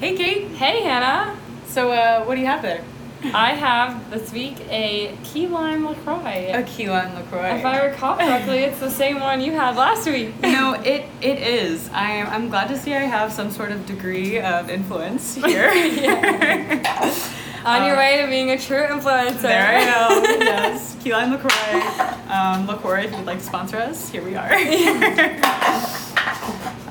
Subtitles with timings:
[0.00, 0.48] Hey, Kate.
[0.52, 1.36] Hey, Hannah.
[1.66, 2.84] So, uh, what do you have there?
[3.34, 6.50] I have this week a key lime LaCroix.
[6.54, 7.56] A key lime LaCroix.
[7.56, 10.34] If I recall correctly, it's the same one you had last week.
[10.42, 11.90] No, it it is.
[11.92, 15.68] I'm I'm glad to see I have some sort of degree of influence here.
[17.64, 19.40] On your Uh, way to being a true influencer.
[19.42, 20.22] There I am.
[20.40, 22.32] yes, key lime LaCroix.
[22.32, 24.48] Um, LaCroix, if you'd like to sponsor us, here we are.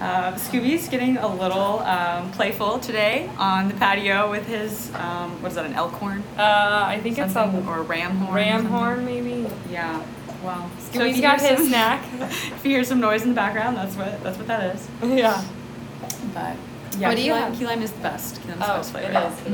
[0.01, 5.49] Uh, Scooby's getting a little um, playful today on the patio with his um, what
[5.49, 5.65] is that?
[5.65, 6.23] An elk horn?
[6.37, 7.65] Uh, I think it's Something?
[7.65, 8.35] a or a ram horn?
[8.35, 9.47] ram horn, maybe.
[9.69, 10.03] Yeah.
[10.43, 12.05] Well, so if Scooby's you got his some- snack.
[12.21, 14.87] if you hear some noise in the background, that's what that's what that is.
[15.03, 15.43] yeah.
[16.33, 16.55] But
[16.99, 17.57] yeah, What do key you lime, have?
[17.59, 18.41] key lime is the best.
[18.41, 19.33] Key lime's the Oh, best flavor.
[19.47, 19.53] is.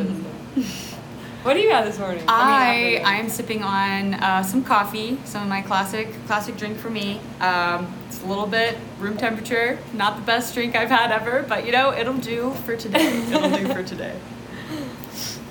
[0.57, 0.89] It is.
[1.43, 2.23] What do you have this morning?
[2.29, 6.89] I I am sipping on uh, some coffee, some of my classic classic drink for
[6.89, 7.19] me.
[7.41, 11.65] Um, it's a little bit room temperature, not the best drink I've had ever, but
[11.65, 13.21] you know it'll do for today.
[13.29, 14.17] it'll do for today.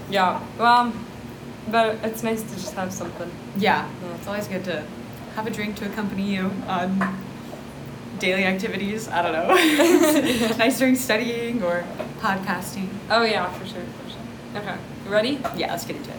[0.09, 0.43] Yeah.
[0.59, 0.95] Well,
[1.71, 3.31] but it's nice to just have something.
[3.59, 4.87] Yeah, it's always good to
[5.37, 7.23] have a drink to accompany you on
[8.19, 9.09] daily activities.
[9.09, 9.55] I don't know,
[10.57, 11.85] nice during studying or
[12.21, 12.89] podcasting.
[13.11, 14.63] Oh yeah, for sure, for sure.
[14.63, 14.79] Okay.
[15.05, 15.41] You ready?
[15.57, 16.17] Yeah, let's get into it.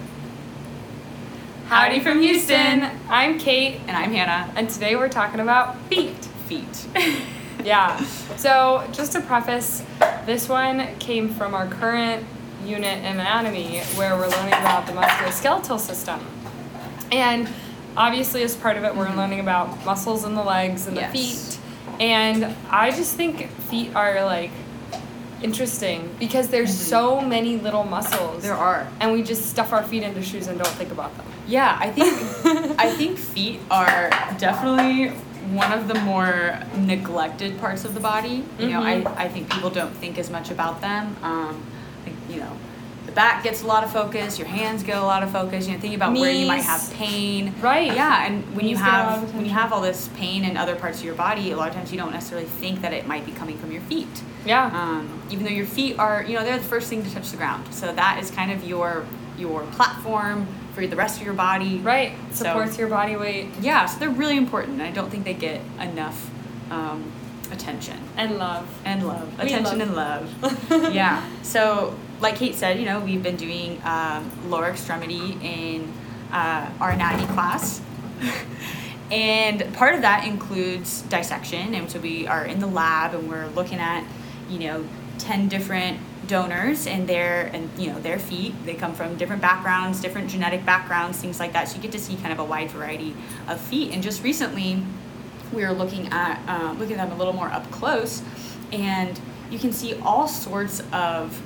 [1.68, 2.90] Howdy from Houston.
[3.10, 4.52] I'm Kate, And I'm Hannah.
[4.56, 6.26] and today we're talking about feet.
[6.48, 6.88] Feet.
[7.64, 8.04] Yeah.
[8.36, 9.84] So, just to preface,
[10.26, 12.26] this one came from our current
[12.66, 16.20] unit in anatomy where we're learning about the musculoskeletal system.
[17.10, 17.48] And
[17.96, 19.18] obviously, as part of it, we're mm-hmm.
[19.18, 21.12] learning about muscles in the legs and the Yes.
[21.14, 21.60] feet.
[22.02, 24.52] And I just think feet are like
[25.44, 26.90] interesting because there's Mhm.
[26.90, 28.42] so many little muscles.
[28.44, 28.88] there are.
[29.00, 31.26] And we just stuff our feet into shoes and don't think about them.
[31.48, 32.08] Yeah, I think
[32.80, 35.10] I think feet are definitely
[35.52, 38.44] one of the more neglected parts of the body.
[38.58, 39.18] You know, I, Mhm.
[39.18, 41.16] I think people don't think as much about them.
[41.22, 41.62] Um,
[42.06, 42.54] like, you know,
[43.16, 45.68] back gets a lot of focus, your hands get a lot of focus.
[45.68, 47.54] You know, thinking about where you might have pain.
[47.62, 47.88] Right.
[47.94, 50.10] Yeah, and when you Knees get a lot of have when you have all this
[50.16, 52.82] pain in other parts of your body, a lot of times you don't necessarily think
[52.82, 54.08] that it might be coming from your feet.
[54.46, 54.66] Yeah.
[54.68, 57.38] Um, even though your feet are, you know, they're the first thing to touch the
[57.38, 57.74] ground.
[57.74, 59.06] So that is kind of your
[59.38, 61.78] your platform for the rest of your body.
[61.80, 62.14] right.
[62.32, 64.74] So- Supports your body weight Yeah, so they're really important.
[64.80, 66.30] and I don't think they get enough
[66.72, 67.12] um,
[67.52, 68.68] attention and love.
[68.86, 69.38] and love.
[69.38, 70.94] We attention love- and love.
[70.94, 71.24] yeah.
[71.44, 75.94] So, like Kate said, you know, we've been doing um, lower extremity in
[76.32, 77.82] uh, our anatomy class.
[79.12, 81.76] and part of that includes dissection.
[81.76, 84.04] And so we are in the lab and we're looking at,
[84.50, 84.86] you know,
[85.20, 90.00] 10 different donors and their and you know their feet they come from different backgrounds
[90.00, 92.72] different genetic backgrounds things like that so you get to see kind of a wide
[92.72, 93.14] variety
[93.50, 94.82] of feet and just recently
[95.54, 98.22] we were looking at uh, looking at them a little more up close,
[98.72, 99.20] and
[99.50, 101.42] you can see all sorts of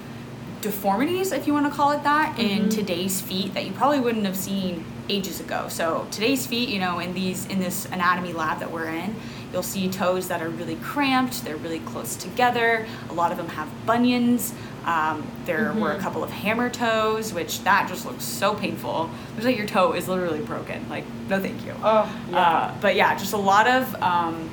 [0.62, 2.72] deformities, if you want to call it that, in Mhm.
[2.72, 5.66] today's feet that you probably wouldn't have seen ages ago.
[5.70, 9.16] So today's feet, you know, in these in this anatomy lab that we're in,
[9.54, 11.46] you'll see toes that are really cramped.
[11.46, 12.86] They're really close together.
[13.10, 14.54] A lot of them have bunions.
[14.86, 16.02] Um, there were a Mhm.
[16.02, 19.10] couple of hammer toes, which that just looks so painful.
[19.36, 20.86] Looks like your toe is literally broken.
[20.90, 21.74] Like, no, thank you.
[21.84, 24.50] Oh, Uh, but yeah, just a lot of um,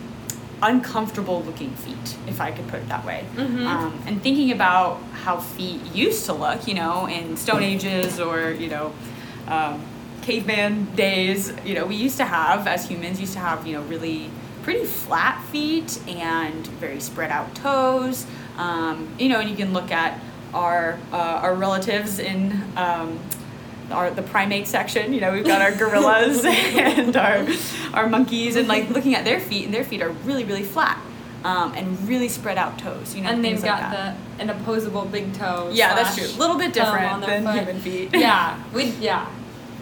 [0.64, 3.24] uncomfortable looking feet, if I could put it that way.
[3.36, 3.66] Mhm.
[3.66, 8.50] Um, and thinking about how feet used to look, you know, in Stone Ages or,
[8.50, 8.92] you know,
[9.46, 9.82] um,
[10.22, 13.82] caveman days, you know, we used to have, as humans, used to have, you know,
[13.82, 14.30] really
[14.62, 18.26] pretty flat feet and very spread out toes.
[18.56, 20.18] Um, you know, and you can look at
[20.54, 23.18] our uh, our relatives in um,
[23.90, 25.12] our the primate section.
[25.12, 27.46] You know, we've got our gorillas and our
[27.92, 31.00] our monkeys, and like looking at their feet, and their feet are really really flat
[31.44, 33.14] um, and really spread out toes.
[33.14, 34.16] You know, and they've like got that.
[34.38, 35.70] the an opposable big toe.
[35.72, 36.26] Yeah, that's true.
[36.26, 37.54] A little bit different on than foot.
[37.54, 38.10] human feet.
[38.14, 39.30] Yeah, we yeah.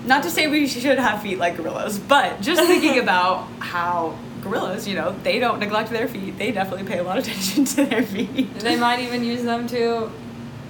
[0.05, 4.89] Not to say we should have feet like gorillas, but just thinking about how gorillas,
[4.89, 6.37] you know, they don't neglect their feet.
[6.39, 8.59] They definitely pay a lot of attention to their feet.
[8.59, 10.11] They might even use them to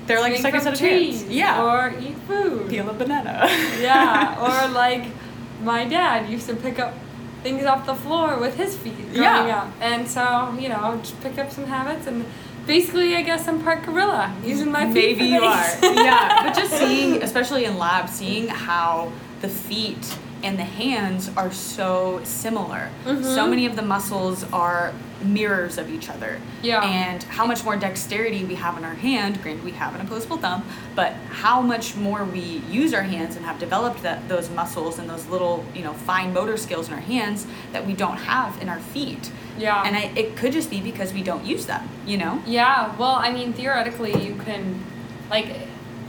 [0.06, 1.32] They're like a swing second set of trees hands.
[1.32, 1.62] Yeah.
[1.64, 2.68] or eat food.
[2.70, 3.46] peel a banana.
[3.80, 4.36] yeah,
[4.66, 5.04] or like
[5.62, 6.94] my dad used to pick up
[7.42, 9.62] things off the floor with his feet growing Yeah.
[9.62, 12.24] up, and so you know, just picked up some habits and.
[12.64, 15.18] Basically, I guess I'm part gorilla, using my feet.
[15.18, 15.94] Maybe for you are.
[16.04, 19.10] yeah, but just seeing, especially in lab, seeing how
[19.40, 22.90] the feet and the hands are so similar.
[23.04, 23.50] So Mhm.
[23.50, 24.92] many of the muscles are
[25.24, 26.40] mirrors of each other.
[26.62, 26.82] Yeah.
[26.82, 30.36] And how much more dexterity we have in our hand, granted we have an opposable
[30.36, 30.64] thumb,
[30.96, 35.08] but how much more we use our hands and have developed that those muscles and
[35.08, 38.68] those little, you know, fine motor skills in our hands that we don't have in
[38.68, 39.30] our feet.
[39.56, 39.82] Yeah.
[39.84, 42.42] And I, it could just be because we don't use them, you know?
[42.44, 44.80] Yeah, well, I mean, theoretically, you can
[45.30, 45.46] like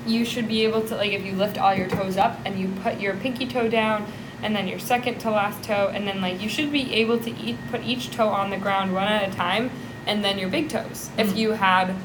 [0.05, 2.67] you should be able to like if you lift all your toes up and you
[2.83, 4.05] put your pinky toe down
[4.43, 7.31] and then your second to last toe and then like you should be able to
[7.37, 9.71] eat put each toe on the ground one at a time
[10.05, 11.37] and then your big toes if Mhm.
[11.37, 11.95] you had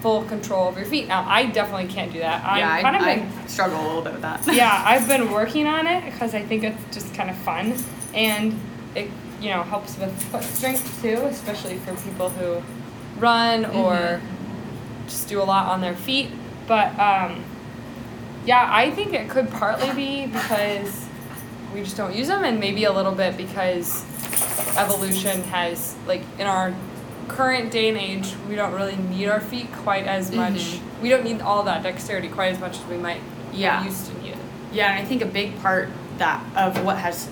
[0.00, 1.08] full control of your feet.
[1.08, 2.44] Now I definitely can't do that.
[2.44, 4.40] I'm yeah, I, kind of I been struggle a little bit with that.
[4.52, 7.74] yeah, I've been working on it because I think it's just kind of fun
[8.14, 8.58] and
[8.94, 9.10] it
[9.40, 12.62] you know helps with foot strength too, especially for people who
[13.18, 14.20] run or Mhm.
[15.08, 16.30] just do a lot on their feet.
[16.68, 17.42] But um,
[18.46, 21.06] yeah, I think it could partly be because
[21.74, 24.04] we just don't use them, and maybe a little bit because
[24.76, 26.74] evolution has like in our
[27.26, 30.80] current day and age we don't really need our feet quite as much Mhm.
[31.02, 33.20] we don't need all that dexterity quite as much as we might
[33.52, 33.84] Yeah.
[33.84, 34.38] used to need it
[34.72, 35.88] Yeah, and I think a big part
[36.18, 37.28] that of what has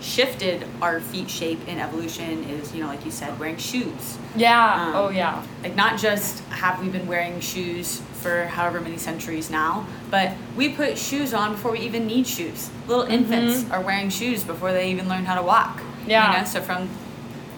[0.00, 4.18] shifted our feet shape in evolution is, you know, like you said, wearing shoes.
[4.36, 8.96] yeah Um, oh yeah Like not just have we been wearing shoes for however many
[8.98, 12.70] centuries now, but we put shoes on before we even need shoes.
[12.86, 15.78] Little infants are wearing shoes before they even learn how to walk.
[15.78, 16.10] Mm-hmm.
[16.10, 16.32] Yeah.
[16.32, 16.88] You know, so from,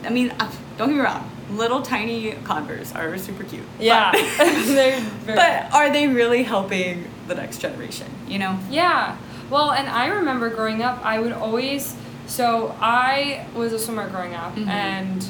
[0.04, 3.62] I mean, uh, don't get me wrong, little tiny Converse are super cute.
[3.78, 4.20] yeah But,
[4.66, 8.06] They're very- but are they really helping the next generation?
[8.28, 8.58] You know?
[8.70, 9.16] Yeah.
[9.50, 11.94] Well, and I remember growing up, I would always.
[12.26, 14.66] So I was a swimmer growing up, Mhm.
[14.68, 15.28] and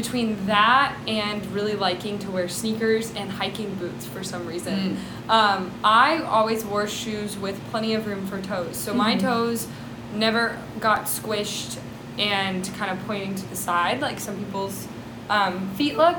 [0.00, 4.98] between that and really liking to wear sneakers and hiking boots for some reason,
[5.30, 8.76] um, I always wore shoes with plenty of room for toes.
[8.76, 9.20] So my Mhm.
[9.22, 9.66] toes
[10.14, 11.78] never got squished
[12.18, 14.86] and kind of pointing to the side like some people's
[15.30, 16.18] um, feet look.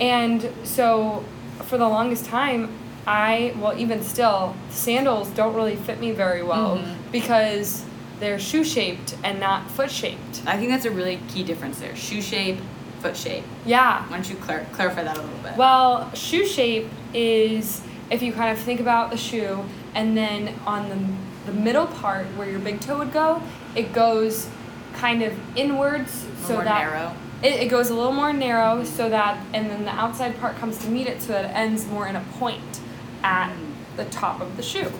[0.00, 1.22] And so
[1.66, 2.70] for the longest time,
[3.06, 6.94] I, well, even still, sandals don't really fit me very well Mhm.
[7.12, 7.84] because
[8.20, 10.42] they're shoe shaped and not foot shaped.
[10.46, 11.94] I think that's a really key difference there.
[11.94, 12.58] Shoe shape,
[13.00, 13.44] foot shape.
[13.64, 14.02] Yeah.
[14.08, 15.56] Why don't you clar- clarify that a little bit?
[15.56, 19.64] Well, shoe shape is if you kind of think about the shoe
[19.94, 23.42] and then on the, the middle part where your big toe would go,
[23.74, 24.48] it goes
[24.94, 27.14] kind of inwards so more that narrow.
[27.42, 28.84] It, it goes a little more narrow mm-hmm.
[28.84, 31.86] so that and then the outside part comes to meet it so that it ends
[31.86, 32.80] more in a point
[33.22, 33.96] at mm-hmm.
[33.96, 34.90] the top of the shoe.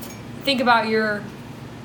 [0.43, 1.23] Think about your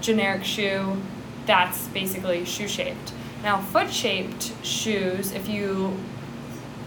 [0.01, 1.01] generic shoe,
[1.45, 3.13] that's basically shoe shaped.
[3.43, 5.95] Now foot shaped shoes, if you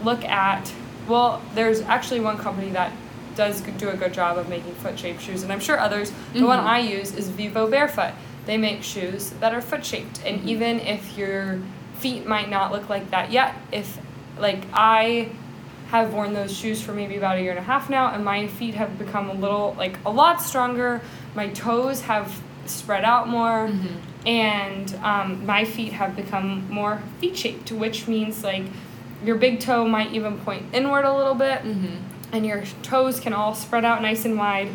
[0.03, 0.71] look at
[1.07, 2.91] well, there's actually one company that
[3.35, 6.11] does do a good job of making foot shaped shoes and I'm sure others.
[6.33, 6.65] The one Mhm.
[6.65, 8.11] I use is Vivobarefoot.
[8.45, 10.47] They make shoes that are foot shaped and Mhm.
[10.47, 11.59] even if your
[11.99, 13.99] feet might not look like that yet, if
[14.37, 15.29] like I
[15.91, 18.47] have worn those shoes for maybe about a year and a half now and my
[18.47, 21.01] feet have become a little like a lot stronger.
[21.35, 23.87] My toes have spread out more Mhm.
[24.27, 28.65] And um, my feet have become more feet shaped, which means like
[29.23, 31.95] your big toe might even point inward a little bit, Mm-hmm.
[32.33, 34.69] and your toes can all spread out nice and wide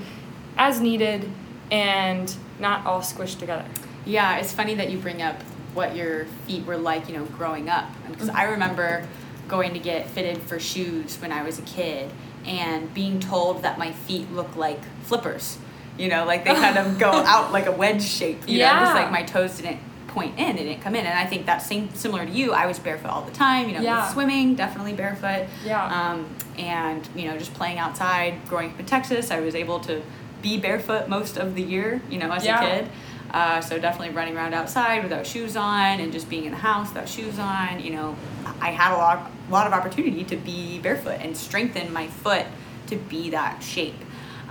[0.56, 1.30] as needed
[1.70, 3.64] and not all squished together.
[4.06, 5.40] Yeah, it's funny that you bring up
[5.74, 7.86] what your feet were like, you know, growing up.
[8.10, 9.06] Because I remember
[9.48, 12.10] going to get fitted for shoes when I was a kid
[12.46, 15.58] and being told that my feet look like flippers.
[15.98, 18.48] You know, like they kind of go out like a wedge shape.
[18.48, 19.78] You know, just like my toes didn't
[20.08, 21.06] point in, they didn't come in.
[21.06, 22.52] And I think that's same similar to you.
[22.52, 23.68] I was barefoot all the time.
[23.68, 24.08] You know, Yeah.
[24.12, 25.46] swimming, definitely barefoot.
[25.64, 25.84] Yeah.
[26.12, 26.26] Um,
[26.58, 28.34] and you know, just playing outside.
[28.48, 30.02] Growing up in Texas, I was able to
[30.42, 32.00] be barefoot most of the year.
[32.10, 32.60] You know, as Yeah.
[32.62, 32.90] a kid.
[33.32, 36.88] Uh, so definitely running around outside without shoes on and just being in the house
[36.90, 37.80] without shoes on.
[37.80, 38.16] You know,
[38.60, 42.44] I had a lot, lot of opportunity to be barefoot and strengthen my foot
[42.88, 43.94] to be that shape.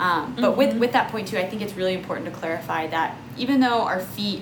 [0.02, 0.80] Um, but with Mhm.
[0.80, 4.00] with that point too, I think it's really important to clarify that even though our
[4.00, 4.42] feet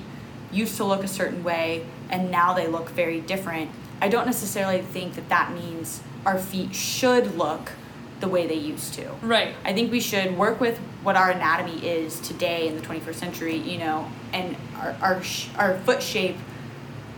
[0.52, 3.70] used to look a certain way and now they look very different,
[4.02, 7.74] I don't necessarily think that that means our feet should look
[8.22, 9.04] the way they used to.
[9.22, 9.54] Right.
[9.66, 13.56] I think we should work with what our anatomy is today in the 21st century,
[13.58, 16.38] you know, and our our, sh- our foot shape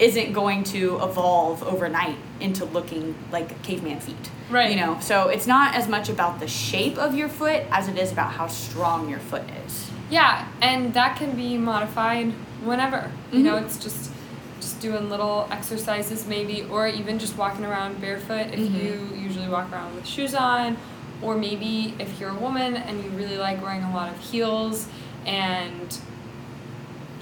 [0.01, 4.29] isn't going to evolve overnight into looking like caveman feet.
[4.49, 4.71] Right.
[4.71, 7.97] You know, so it's not as much about the shape of your foot as it
[7.97, 9.89] is about how strong your foot is.
[10.09, 12.33] Yeah, and that can be modified
[12.65, 13.11] whenever.
[13.31, 13.63] You know, Mhm.
[13.65, 14.11] it's just
[14.59, 18.83] just doing little exercises maybe or even just walking around barefoot if Mhm.
[18.83, 20.77] you usually walk around with shoes on
[21.23, 24.85] or maybe if you're a woman and you really like wearing a lot of heels
[25.25, 25.97] and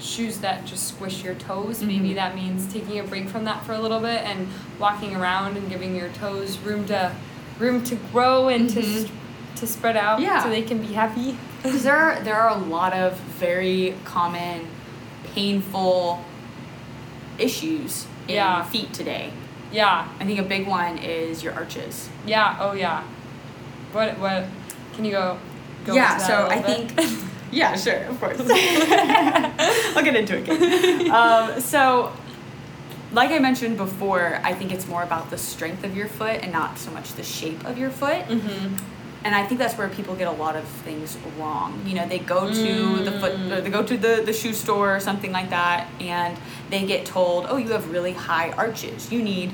[0.00, 2.14] shoes that just squish your toes maybe Mhm.
[2.14, 5.68] that means taking a break from that for a little bit and walking around and
[5.68, 7.12] giving your toes room to
[7.58, 9.04] room to grow and to Mhm.
[9.04, 9.10] s-
[9.56, 10.42] to spread out Yeah.
[10.42, 14.66] so they can be happy Because there are, there are a lot of very common,
[15.34, 16.24] painful
[17.38, 18.62] issues in Yeah.
[18.64, 19.32] feet today.
[19.72, 22.08] yeah I think a big one is your arches.
[22.26, 22.56] Yeah.
[22.58, 23.02] Oh, yeah.
[23.92, 24.18] What?
[24.18, 24.46] What?
[24.94, 25.36] Can you go
[25.86, 26.90] go yeah, so I bit?
[26.90, 28.38] think, yeah, sure, of course.
[29.96, 30.48] I'll get into it.
[30.48, 31.10] again.
[31.10, 32.12] Um, so,
[33.12, 36.52] like I mentioned before, I think it's more about the strength of your foot and
[36.52, 38.24] not so much the shape of your foot.
[38.28, 38.78] Mhm.
[39.22, 41.82] And I think that's where people get a lot of things wrong.
[41.84, 43.62] You know, they go to the foot, Mm.
[43.64, 46.38] they go to the, the shoe store or something like that, and
[46.70, 49.12] they get told, oh, you have really high arches.
[49.12, 49.50] You need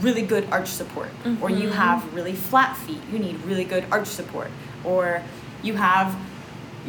[0.00, 1.10] really good arch support.
[1.40, 1.72] Or you Mhm.
[1.74, 3.00] have really flat feet.
[3.12, 4.50] You need really good arch support.
[4.82, 5.22] Or
[5.62, 6.16] you have,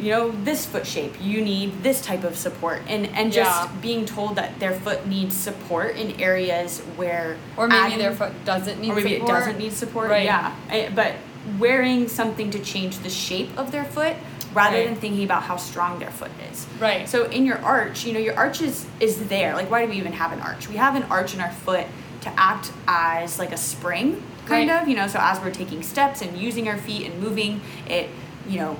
[0.00, 1.14] you know, this foot shape.
[1.20, 2.82] You need this type of support.
[2.88, 3.70] And, and just Yeah.
[3.80, 7.36] being told that their foot needs support in areas where.
[7.56, 9.30] Or maybe adding- their foot doesn't need or maybe support.
[9.30, 10.10] it doesn't need support.
[10.10, 10.24] Right.
[10.24, 11.14] Yeah, I- but
[11.58, 14.14] wearing something to change the shape of their foot
[14.54, 14.86] rather Right.
[14.86, 16.66] than thinking about how strong their foot is.
[16.78, 17.08] Right.
[17.08, 19.54] So in your arch, you know, your arch is, is there.
[19.54, 20.68] Like, why do we even have an arch?
[20.68, 21.86] We have an arch in our foot
[22.22, 24.82] to act as like a spring, kind Right.
[24.82, 24.88] of.
[24.88, 28.08] You know, so as we're taking steps and using our feet and moving, it,
[28.48, 28.76] you know,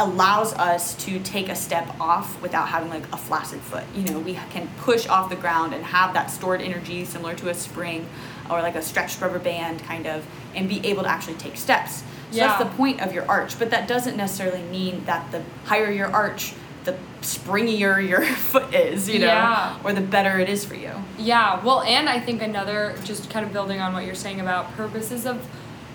[0.00, 3.84] allows us to take a step off without having like a flaccid foot.
[3.94, 7.48] You know, we can push off the ground and have that stored energy similar to
[7.48, 8.06] a spring
[8.50, 12.02] or like a stretched rubber band kind of and be able to actually take steps.
[12.30, 15.92] So that's the point of your arch, but that doesn't necessarily mean that the higher
[15.92, 19.78] your arch, the springier your foot is, you know, Yeah.
[19.84, 20.90] or the better it is for you.
[21.16, 24.72] Yeah, well, and I think another, just kind of building on what you're saying about
[24.76, 25.46] purposes of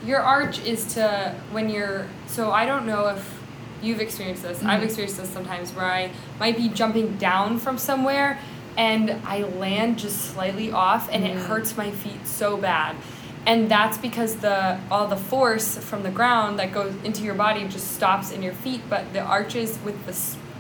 [0.06, 3.39] your arch is to, when you're, so I don't know if
[3.82, 4.64] you've experienced this.
[4.64, 4.86] I've Mhm.
[4.86, 6.10] experienced this sometimes where I
[6.40, 8.40] might be jumping down from somewhere
[8.78, 11.46] and I land just slightly off and it Mm.
[11.48, 12.96] hurts my feet so bad.
[13.46, 17.66] And that's because the all the force from the ground that goes into your body
[17.68, 20.16] just stops in your feet, but the arches with the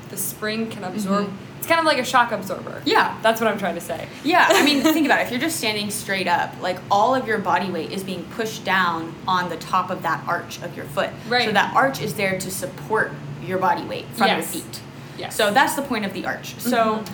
[0.10, 1.28] the spring can absorb.
[1.28, 1.32] Mhm.
[1.70, 2.82] Kind of like a shock absorber.
[2.84, 3.16] Yeah.
[3.22, 4.08] That's what I'm trying to say.
[4.24, 5.26] Yeah, I mean, think about it.
[5.26, 8.66] If you're just standing straight up, like all of your body weight is being pushed
[8.66, 11.12] down on the top of that arch of your foot.
[11.28, 11.46] Right.
[11.46, 13.12] So that arch is there to support
[13.46, 14.82] your body weight from your feet.
[15.16, 15.36] Yes.
[15.36, 16.56] So that's the point of the arch.
[16.60, 17.08] So Mhm.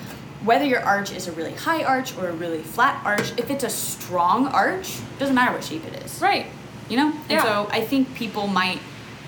[0.46, 3.66] whether your arch is a really high arch or a really flat arch, if it's
[3.66, 6.22] a strong arch, doesn't matter what shape it is.
[6.22, 6.46] Right.
[6.88, 7.08] You know?
[7.08, 7.44] And Yeah.
[7.44, 8.80] so I think people might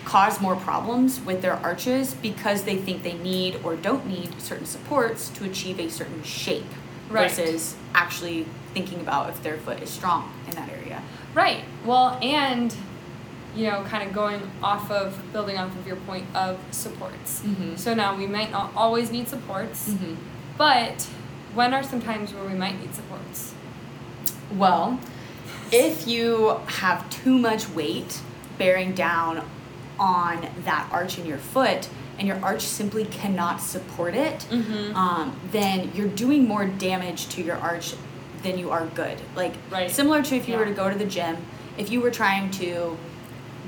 [0.07, 4.65] cause more problems with their arches because they think they need or don't need certain
[4.65, 6.63] supports to achieve a certain shape
[7.09, 7.29] Right.
[7.29, 11.01] versus actually thinking about if their foot is strong in that area.
[11.33, 11.63] Right.
[11.85, 12.73] Well, and
[13.55, 17.41] you know, kind of going off of building off of your point of supports.
[17.45, 17.77] Mhm.
[17.77, 20.13] So now we might not always need supports, Mm-hmm.
[20.57, 21.07] but
[21.55, 23.53] when are some times where we might need supports?
[24.55, 24.99] Well,
[25.71, 28.21] if you have too much weight
[28.57, 29.43] bearing down
[29.99, 31.87] on that arch in your foot
[32.19, 34.95] and your arch simply cannot support it, Mhm.
[34.95, 37.93] um, then you're doing more damage to your arch
[38.43, 39.17] than you are good.
[39.35, 39.89] Like Right.
[39.91, 41.37] similar to if you were to go to the gym,
[41.77, 42.97] if you were trying to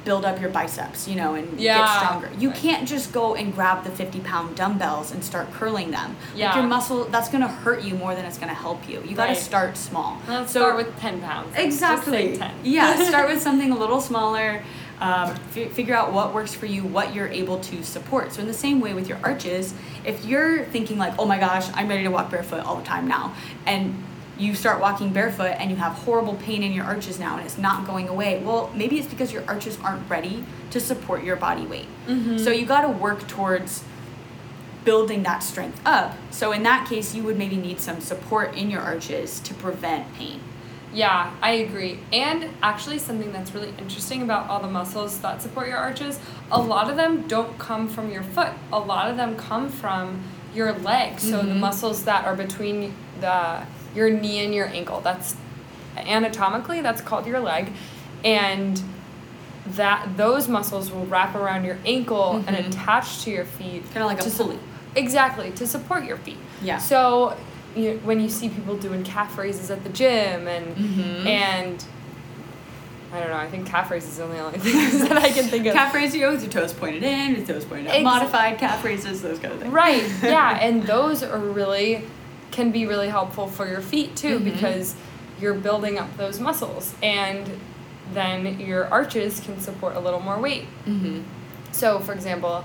[0.06, 1.78] build up your biceps, you know, and Yeah.
[1.80, 2.30] get stronger.
[2.40, 2.58] You Right.
[2.58, 6.16] can't just go and grab the 50 pound dumbbells and start curling them.
[6.32, 6.56] Like Yeah.
[6.56, 9.04] your muscle, that's gonna hurt you more than it's gonna help you.
[9.06, 9.38] You gotta Right.
[9.38, 10.18] start small.
[10.28, 11.48] Let's So- start with ten pounds.
[11.50, 12.34] Let's just Exactly.
[12.34, 12.52] say ten.
[12.64, 14.64] yeah, start with something a little smaller.
[15.02, 18.34] Um, fi- figure out what works for you, what you're able to support.
[18.34, 21.68] So in the same way with your arches, if you're thinking like, "Oh my gosh,
[21.74, 23.34] I'm ready to walk barefoot all the time now,"
[23.66, 24.04] and
[24.38, 27.58] you start walking barefoot and you have horrible pain in your arches now and it's
[27.58, 28.42] not going away.
[28.44, 31.88] Well, maybe it's because your arches aren't ready to support your body weight.
[32.08, 32.40] Mhm.
[32.42, 33.84] So you got to work towards
[34.86, 36.16] building that strength up.
[36.32, 40.14] So in that case, you would maybe need some support in your arches to prevent
[40.16, 40.40] pain.
[40.94, 42.00] Yeah, I agree.
[42.12, 46.20] And actually, something that's really interesting about all the muscles that support your arches,
[46.52, 48.50] a lot of them don't come from your foot.
[48.74, 50.22] A lot of them come from
[50.56, 51.20] your leg.
[51.20, 51.60] So the Mhm.
[51.60, 53.60] muscles that are between the
[53.96, 55.02] your knee and your ankle.
[55.02, 55.36] That's
[55.98, 57.72] anatomically that's called your leg,
[58.24, 58.82] and
[59.76, 62.68] that those muscles will wrap around your ankle and Mhm.
[62.68, 63.84] attach to your feet.
[63.94, 64.60] Kind of like a to su- pulley.
[64.96, 66.38] Exactly to support your feet.
[66.64, 66.78] Yeah.
[66.80, 67.36] So
[67.76, 71.26] you when you see people doing calf raises at the gym and Mhm.
[71.26, 71.86] and
[73.12, 73.38] I don't know.
[73.38, 75.74] I think calf raises are the only things that I can think of.
[75.74, 77.96] Calf raises, you with your toes pointed in, with toes pointed out.
[77.96, 79.74] Ex- Modified calf raises, those kind of things.
[79.74, 80.04] Right.
[80.24, 82.04] Yeah, and those are really
[82.52, 84.44] can be really helpful for your feet too Mhm.
[84.44, 84.96] because
[85.42, 87.50] you're building up those muscles and
[88.14, 90.66] then your arches can support a little more weight.
[90.88, 91.22] Mm-hmm.
[91.72, 92.64] So, for example,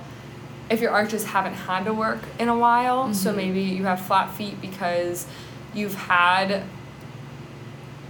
[0.70, 3.36] if your arches haven't had to work in a while, so Mhm.
[3.36, 5.26] maybe you have flat feet because
[5.74, 6.62] you've had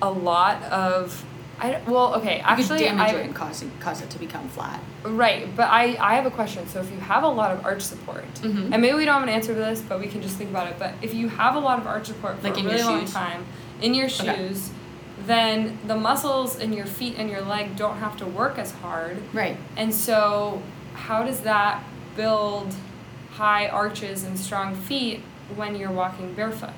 [0.03, 1.25] a lot of
[1.61, 4.19] I well, okay, actually you could damage I it and cause it, cause it to
[4.19, 4.81] become flat.
[5.05, 6.67] Right, but I, I have a question.
[6.67, 8.73] So if you have a lot of arch support, Mhm.
[8.73, 10.67] and maybe we don't have an answer to this, but we can just think about
[10.67, 10.77] it.
[10.81, 12.85] But if you have a lot of arch support for Like a in your really
[12.85, 13.45] long time
[13.81, 14.35] in your Okay.
[14.37, 14.71] shoes,
[15.27, 19.23] then the muscles in your feet and your leg don't have to work as hard,
[19.33, 19.57] Right.
[19.77, 20.61] and so
[20.95, 21.85] how does that
[22.17, 22.75] build
[23.33, 25.21] high arches and strong feet
[25.57, 26.71] when you're walking barefoot?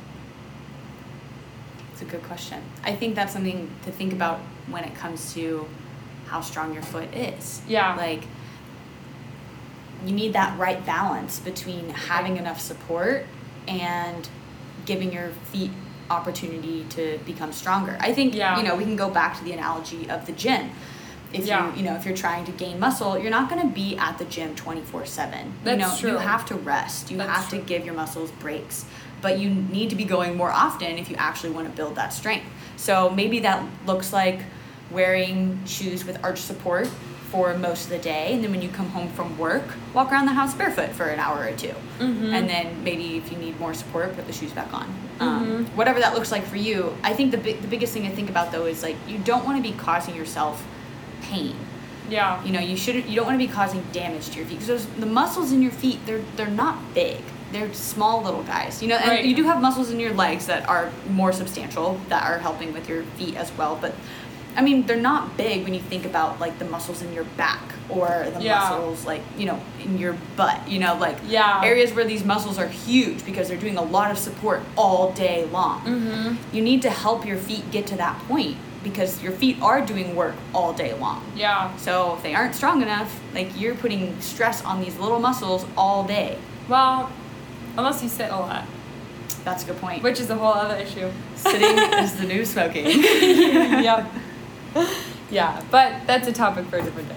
[1.92, 2.62] It's a good question.
[2.84, 4.38] I think that's something to think about
[4.68, 5.66] when it comes to
[6.26, 7.62] how strong your foot is.
[7.68, 7.94] Yeah.
[7.96, 8.24] Like
[10.04, 13.26] you need that right balance between having enough support
[13.66, 14.28] and
[14.84, 15.70] giving your feet
[16.10, 17.96] opportunity to become stronger.
[18.00, 18.56] I think Yeah.
[18.58, 20.70] you know, we can go back to the analogy of the gym.
[21.32, 21.70] If Yeah.
[21.72, 24.18] you you know, if you're trying to gain muscle, you're not going to be at
[24.18, 25.44] the gym 24/7.
[25.46, 26.10] You That's know, true.
[26.12, 27.10] you have to rest.
[27.10, 27.58] You That's have true.
[27.58, 28.84] to give your muscles breaks.
[29.22, 32.12] But you need to be going more often if you actually want to build that
[32.12, 32.46] strength.
[32.76, 34.40] So maybe that looks like
[34.90, 36.88] wearing shoes with arch support
[37.30, 40.26] for most of the day and then when you come home from work walk around
[40.26, 42.32] the house barefoot for an hour or 2 Mhm.
[42.32, 44.86] and then maybe if you need more support put the shoes back on
[45.18, 45.22] Mhm.
[45.26, 48.14] um, whatever that looks like for you i think the, big, the biggest thing to
[48.14, 50.62] think about though is like you don't want to be causing yourself
[51.22, 51.54] pain
[52.08, 52.42] Yeah.
[52.44, 54.86] you know you shouldn't you don't want to be causing damage to your feet because
[54.86, 57.20] the muscles in your feet they're they're not big
[57.52, 59.24] they're small little guys you know and Right.
[59.24, 62.88] you do have muscles in your legs that are more substantial that are helping with
[62.88, 63.94] your feet as well but
[64.56, 67.62] i mean they're not big when you think about like the muscles in your back
[67.88, 68.58] or the Yeah.
[68.58, 71.60] muscles like you know in your butt you know like Yeah.
[71.64, 75.44] areas where these muscles are huge because they're doing a lot of support all day
[75.52, 76.56] long Mm-hmm.
[76.56, 78.56] you need to help your feet get to that point
[78.90, 81.76] because your feet are doing work all day long Yeah.
[81.76, 86.04] so if they aren't strong enough, like you're putting stress on these little muscles all
[86.04, 86.38] day.
[86.68, 87.10] Well,
[87.76, 88.64] unless you sit a lot,
[89.44, 90.02] That's a good point.
[90.04, 91.10] which is a whole other issue.
[91.34, 92.86] Sitting is the new smoking.
[93.02, 94.06] yep.
[95.28, 97.16] Yeah, but that's a topic for a different day.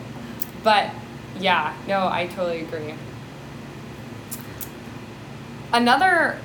[0.64, 0.90] But
[1.40, 2.96] yeah, no, I totally agree.
[5.72, 6.40] Another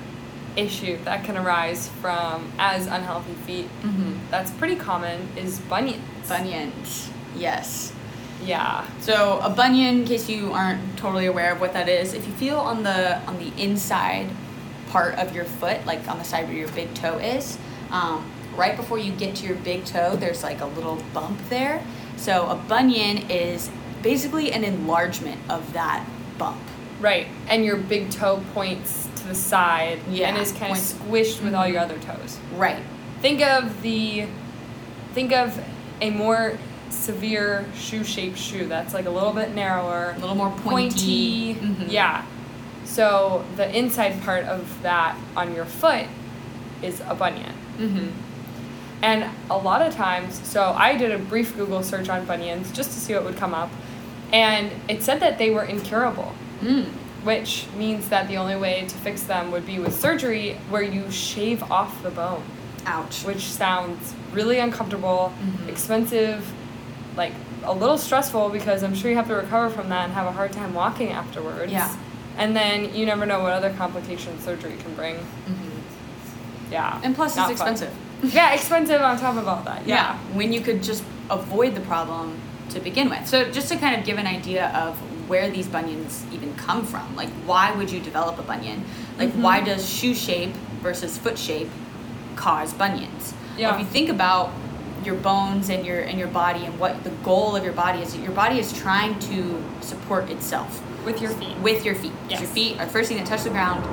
[0.56, 6.28] issue that can arise from as unhealthy feet hmm that's pretty common is bunions.
[6.28, 7.10] Bunions.
[7.36, 7.92] Yes.
[8.44, 8.84] Yeah.
[9.00, 12.32] So a bunion, in case you aren't totally aware of what that is, if you
[12.32, 14.28] feel on the on the inside
[14.88, 17.58] part of your foot, like on the side where your big toe is,
[17.90, 21.84] um, right before you get to your big toe, there's like a little bump there.
[22.16, 23.70] So a bunion is
[24.02, 26.04] basically an enlargement of that
[26.38, 26.60] bump.
[27.00, 27.28] Right.
[27.48, 31.54] And your big toe points to the side Yeah, and is kind of squished with
[31.54, 31.84] all your Mhm.
[31.84, 32.38] other toes.
[32.56, 32.82] Right.
[33.20, 34.24] Think of the
[35.14, 35.56] think of
[36.00, 36.58] a more
[36.90, 41.54] severe shoe-shaped shoe that's like a little bit narrower, A little more pointy.
[41.54, 41.86] Mhm.
[41.88, 42.22] Yeah.
[42.84, 46.06] So the inside part of that on your foot
[46.82, 47.52] is a bunion.
[47.80, 48.08] Mm-hmm.
[49.02, 52.90] And a lot of times, so I did a brief Google search on bunions just
[52.92, 53.70] to see what would come up.
[54.32, 56.32] And it said that they were incurable,
[56.62, 56.86] Mm.
[57.24, 61.10] Which means that the only way to fix them would be with surgery where you
[61.10, 62.42] shave off the bone,
[62.86, 63.24] Ouch.
[63.24, 65.68] which sounds really uncomfortable, Mhm.
[65.68, 66.52] expensive,
[67.16, 67.32] like
[67.64, 70.32] a little stressful because I'm sure you have to recover from that and have a
[70.32, 71.72] hard time walking afterwards.
[71.72, 71.88] Yeah.
[72.36, 75.16] And then you never know what other complications surgery can bring.
[75.16, 76.72] Mm-hmm.
[76.72, 77.00] Yeah.
[77.02, 77.72] And plus, not it's fun.
[77.72, 77.94] expensive.
[78.34, 79.86] yeah, expensive on top of all that.
[79.86, 80.16] Yeah.
[80.34, 82.36] When you could just avoid the problem
[82.70, 83.26] to begin with.
[83.26, 87.14] So, just to kind of give an idea of where these bunions even come from,
[87.16, 88.84] like why would you develop a bunion?
[89.18, 89.42] Like, Mhm.
[89.42, 91.70] why does shoe shape versus foot shape
[92.36, 93.34] cause bunions?
[93.58, 94.50] Well, if you think about
[95.04, 98.16] your bones and your and your body and what the goal of your body is,
[98.16, 101.56] your body is trying to support itself With your feet.
[101.62, 102.12] with your feet.
[102.28, 103.84] 'Cause Your feet are the first thing that touch the ground.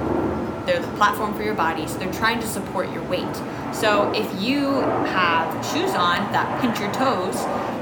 [0.65, 3.35] They're the platform for your body, so they're trying to support your weight.
[3.73, 7.37] So if you have shoes on that pinch your toes,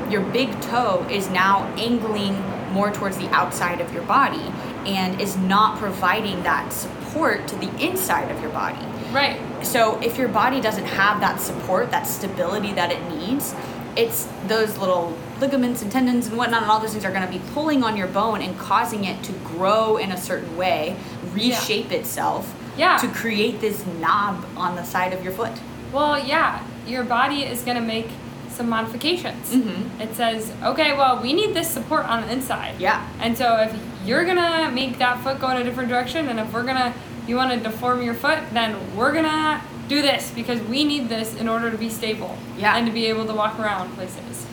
[0.10, 4.52] your big toe is now angling more towards the outside of your body
[4.86, 8.84] and is not providing that support to the inside of your body.
[9.12, 9.40] Right.
[9.66, 13.54] So if your body doesn't have that support, that stability that it needs,
[13.96, 17.32] it's those little ligaments and tendons and whatnot and all those things are going to
[17.32, 20.96] be pulling on your bone and causing it to grow in a certain way,
[21.34, 22.98] reshape itself Yeah.
[22.98, 25.52] to create this knob on the side of your foot.
[25.92, 28.10] Well, yeah, your body is going to make
[28.60, 29.52] some modifications.
[29.56, 30.02] Mhm.
[30.02, 32.76] It says, okay, well, we need this support on the inside.
[32.78, 33.02] Yeah.
[33.22, 33.74] And so if
[34.06, 36.76] you're going to make that foot go in a different direction, and if we're going
[36.76, 36.92] to,
[37.26, 41.08] you want to deform your foot, then we're going to do this because we need
[41.08, 42.38] this in order to be stable.
[42.58, 42.76] Yeah.
[42.76, 44.46] And to be able to walk around places.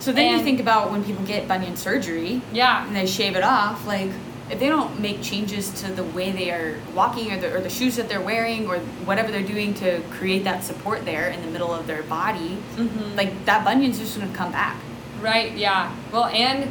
[0.00, 2.86] So then you think about when people get bunion surgery Yeah.
[2.86, 4.10] and they shave it off, like
[4.50, 7.70] if they don't make changes to the way they are walking or the, or the
[7.70, 11.48] shoes that they're wearing or whatever they're doing to create that support there in the
[11.50, 13.16] middle of their body, Mhm.
[13.16, 14.76] like that bunion's just gonna come back.
[15.20, 15.90] Right, yeah.
[16.12, 16.70] Well, and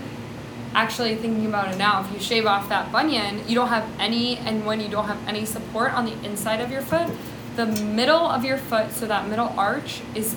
[0.76, 4.38] actually thinking about it now, if you shave off that bunion, you don't have any,
[4.38, 7.08] and when you don't have any support on the inside of your foot,
[7.56, 10.36] the middle of your foot, so that middle arch, is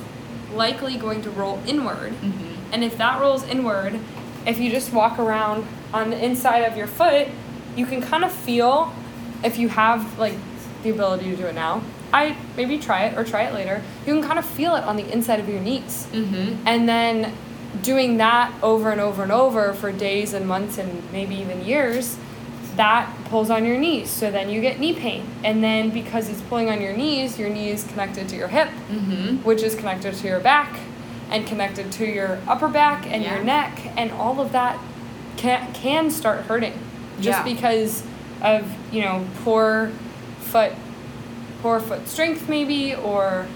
[0.55, 2.13] likely going to roll inward.
[2.23, 2.73] Mm-hmm.
[2.73, 3.99] And if that rolls inward,
[4.47, 7.29] if you just walk around on the inside of your foot,
[7.77, 8.95] you can kind of feel
[9.45, 10.35] if you have like
[10.83, 11.83] the ability to do it now.
[12.13, 13.83] I maybe try it or try it later.
[14.07, 16.07] You can kind of feel it on the inside of your knees.
[16.13, 16.67] Mm-hmm.
[16.67, 17.35] And then
[17.83, 22.17] doing that over and over and over for days and months and maybe even years,
[22.77, 24.09] that pulls on your knees.
[24.09, 25.27] So then you get knee pain.
[25.43, 28.69] And then because it's pulling on your knees, your knee is connected to your hip,
[28.91, 29.39] Mm-hmm.
[29.39, 30.79] which is connected to your back
[31.31, 33.37] and connected to your upper back and Yeah.
[33.37, 33.79] your neck.
[33.97, 34.79] And all of that
[35.37, 36.75] can, can start hurting
[37.21, 37.55] just Yeah.
[37.55, 38.03] because
[38.43, 39.91] of, you know, poor
[40.41, 40.73] foot,
[41.63, 43.47] poor foot strength maybe, or,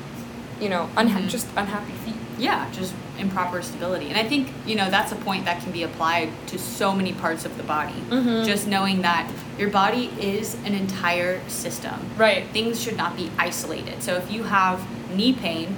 [0.61, 1.28] you know, unha- Mhm.
[1.28, 2.14] just unhappy feet.
[2.38, 4.09] Yeah, just improper stability.
[4.09, 7.12] And I think, you know, that's a point that can be applied to so many
[7.12, 8.02] parts of the body.
[8.11, 8.46] Mhm.
[8.46, 9.26] Just knowing that
[9.59, 11.94] your body is an entire system.
[12.16, 12.46] Right.
[12.52, 14.02] Things should not be isolated.
[14.02, 14.80] So if you have
[15.14, 15.76] knee pain,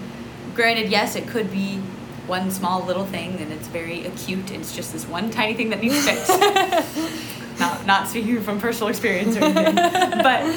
[0.54, 1.78] granted, yes, it could be
[2.26, 5.70] one small little thing and it's very acute and it's just this one tiny thing
[5.70, 6.28] that needs fixed.
[7.58, 9.74] not not speaking from personal experience or anything.
[9.74, 10.54] but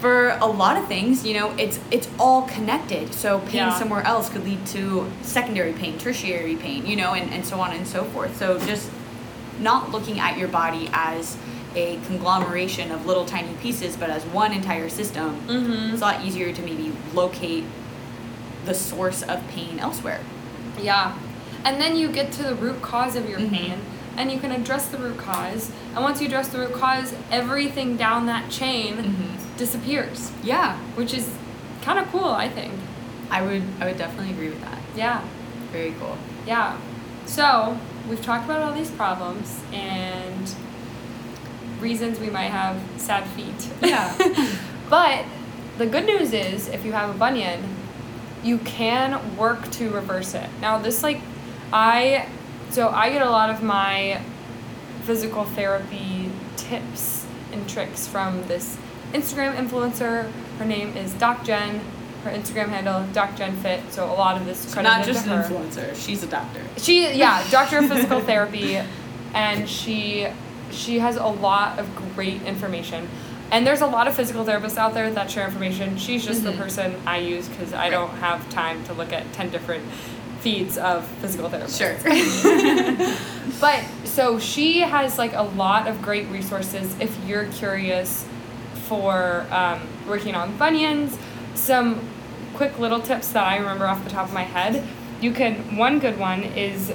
[0.00, 3.12] for a lot of things, you know, it's it's all connected.
[3.14, 3.78] So pain Yeah.
[3.78, 7.72] somewhere else could lead to secondary pain, tertiary pain, you know, and, and so on
[7.72, 8.36] and so forth.
[8.38, 8.88] So just
[9.60, 11.36] not looking at your body as
[11.74, 15.92] a conglomeration of little tiny pieces, but as one entire system, Mm-hmm.
[15.94, 17.64] it's a lot easier to maybe locate
[18.64, 20.20] the source of pain elsewhere.
[20.80, 21.16] Yeah.
[21.64, 23.50] And then you get to the root cause of your Mhm.
[23.50, 23.78] pain
[24.16, 25.70] and you can address the root cause.
[25.94, 29.56] And once you address the root cause, everything down that chain Mm-hmm.
[29.56, 31.28] disappears, Yeah, which is
[31.82, 32.72] kind of cool, I think.
[33.30, 34.78] I would I would definitely agree with that.
[34.96, 35.20] Yeah.
[35.72, 36.16] Very cool.
[36.46, 36.74] Yeah.
[37.26, 40.54] So, we've talked about all these problems and
[41.80, 43.68] reasons we might have sad feet.
[43.82, 44.14] Yeah.
[44.90, 45.24] but
[45.78, 47.62] the good news is if you have a bunion,
[48.44, 50.48] you can work to reverse it.
[50.60, 51.20] Now, this like
[51.72, 52.28] I
[52.70, 54.20] so I get a lot of my
[55.02, 58.76] physical therapy tips and tricks from this
[59.12, 60.30] Instagram influencer.
[60.58, 61.80] Her name is Doc Jen.
[62.24, 63.80] Her Instagram handle Doc Jen Fit.
[63.92, 65.42] So a lot of this is So not just an her.
[65.48, 66.60] influencer, she's a doctor.
[66.78, 68.80] She yeah, doctor of physical therapy,
[69.34, 70.28] and she
[70.70, 73.08] she has a lot of great information.
[73.50, 75.96] And there's a lot of physical therapists out there that share information.
[75.96, 76.58] She's just the Mhm.
[76.58, 77.90] person I use because I Right.
[77.92, 79.84] don't have time to look at ten different
[80.40, 81.78] feeds of physical therapists.
[81.78, 83.14] Sure.
[83.60, 88.24] But so she has like a lot of great resources if you're curious
[88.88, 91.16] for um, working on bunions.
[91.54, 92.00] Some
[92.54, 94.82] quick little tips that I remember off the top of my head.
[95.20, 96.92] You can, one good one is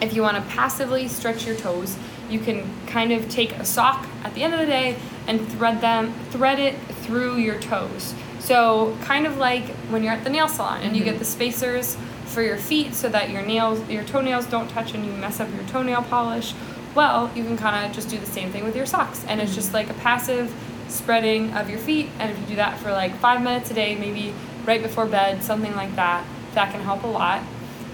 [0.00, 1.96] if you want to passively stretch your toes,
[2.30, 5.80] you can kind of take a sock at the end of the day and thread
[5.80, 8.14] them, thread it through your toes.
[8.40, 11.06] So kind of like when you're at the nail salon and you Mhm.
[11.06, 15.04] get the spacers for your feet so that your nails, your toenails don't touch and
[15.04, 16.52] you mess up your toenail polish.
[16.94, 19.54] Well, you can kind of just do the same thing with your socks, and it's
[19.54, 20.52] just like a passive
[20.88, 22.10] spreading of your feet.
[22.18, 24.34] And if you do that for like five minutes a day, maybe
[24.64, 27.40] right before bed, something like that, that can help a lot.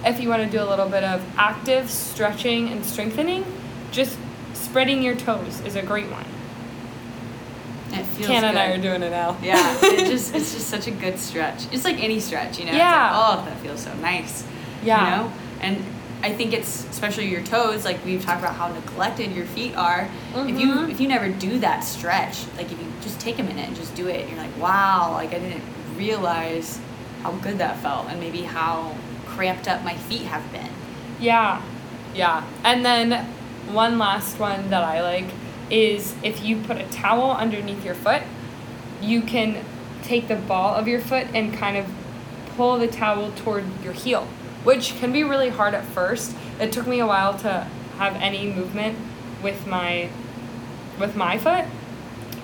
[0.04, 3.44] If you want to do a little bit of active stretching and strengthening,
[3.90, 4.16] just
[4.54, 6.24] spreading your toes is a great one.
[7.92, 9.36] It feels Kate and I are doing it now.
[9.42, 11.64] Yeah, it just it's just such a good stretch.
[11.72, 12.70] It's like any stretch, you know.
[12.72, 13.10] It's Yeah.
[13.16, 14.44] like, oh, that feels so nice.
[14.84, 15.04] Yeah.
[15.04, 15.84] You know, and
[16.22, 17.84] I think it's especially your toes.
[17.84, 20.08] Like we've talked about how neglected your feet are.
[20.34, 20.90] If you Mhm.
[20.90, 23.94] if you never do that stretch, like if you just take a minute and just
[23.94, 25.62] do it, you're like, wow, like I didn't
[25.96, 26.78] realize
[27.22, 28.92] how good that felt, and maybe how
[29.26, 30.68] cramped up my feet have been.
[31.18, 31.60] Yeah,
[32.14, 32.42] yeah.
[32.64, 33.26] And then
[33.72, 35.26] one last one that I like
[35.70, 38.22] is if you put a towel underneath your foot,
[39.00, 39.64] you can
[40.02, 41.86] take the ball of your foot and kind of
[42.56, 44.26] pull the towel toward your heel,
[44.64, 46.36] which can be really hard at first.
[46.58, 47.66] It took me a while to
[47.98, 48.98] have any movement
[49.42, 50.10] with my
[50.98, 51.64] with my foot,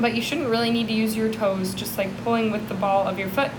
[0.00, 3.06] but you shouldn't really need to use your toes, just like pulling with the ball
[3.06, 3.50] of your foot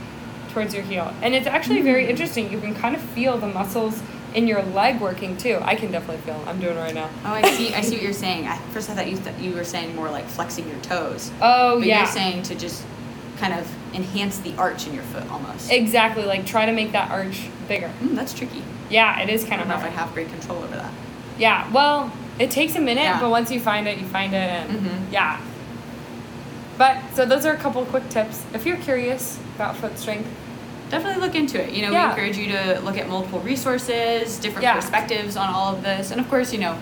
[0.49, 1.13] towards your heel.
[1.21, 2.09] And it's actually very mm.
[2.09, 2.51] interesting.
[2.51, 4.01] You can kind of feel the muscles
[4.33, 5.59] in your leg working too.
[5.61, 6.35] I can definitely feel.
[6.35, 6.47] 'em.
[6.47, 7.09] I'm doing it right now.
[7.25, 7.73] Oh, I see.
[7.73, 8.45] I see what you're saying.
[8.45, 11.31] At first, I thought you th- you were saying more like flexing your toes.
[11.41, 11.99] Oh but yeah.
[11.99, 12.83] you're saying to just
[13.39, 15.71] kind of enhance the arch in your foot almost.
[15.71, 16.23] exactly.
[16.23, 17.91] Like try to make that arch bigger.
[18.01, 18.63] Mm, that's tricky.
[18.89, 20.91] Yeah, it is I kind don't of know if I have great control over that.
[21.37, 21.69] Yeah.
[21.71, 23.19] Well, it takes a minute, Yeah.
[23.19, 25.11] but once you find it, you find it, and Mhm.
[25.11, 25.39] yeah.
[26.77, 28.43] But so those are a couple quick tips.
[28.53, 30.29] If you're curious about foot strength,
[30.89, 31.71] Definitely look into it.
[31.73, 32.05] You know, Yeah.
[32.05, 34.75] we encourage you to look at multiple resources, different Yeah.
[34.75, 36.75] perspectives on all of this, and of course, you know,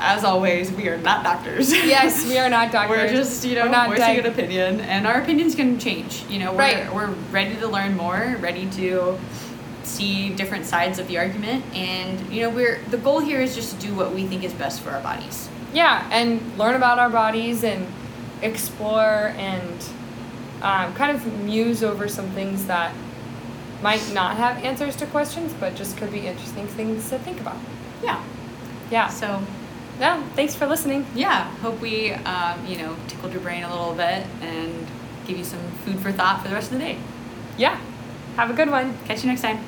[0.00, 1.72] as always, we are not doctors.
[1.86, 2.96] yes, we are not doctors.
[2.98, 6.24] We're just, you know, We're not voicing an opinion, and our opinions can change.
[6.28, 6.92] You know, we're, Right.
[6.92, 9.16] we're ready to learn more, ready to
[9.84, 13.78] see different sides of the argument, and you know, we're the goal here is just
[13.78, 15.48] to do what we think is best for our bodies.
[15.72, 17.86] Yeah, and learn about our bodies and
[18.42, 19.84] explore and
[20.62, 22.92] um, kind of muse over some things that
[23.82, 27.56] might not have answers to questions, but just could be interesting things to think about.
[28.02, 28.22] Yeah.
[28.90, 29.08] Yeah.
[29.08, 29.42] So
[30.00, 30.22] Yeah.
[30.34, 31.06] Thanks for listening.
[31.14, 34.86] yeah, hope we um, you know tickled your brain a little bit and
[35.26, 36.98] give you some food for thought for the rest of the day.
[37.58, 37.78] Yeah.
[38.36, 38.96] Have a good one.
[39.06, 39.58] Catch you next time.